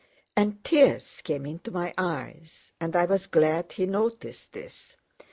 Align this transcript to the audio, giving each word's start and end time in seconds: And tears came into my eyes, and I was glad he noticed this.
And 0.35 0.63
tears 0.63 1.21
came 1.23 1.45
into 1.45 1.69
my 1.69 1.93
eyes, 1.95 2.71
and 2.79 2.95
I 2.95 3.05
was 3.05 3.27
glad 3.27 3.73
he 3.73 3.85
noticed 3.85 4.51
this. 4.51 4.95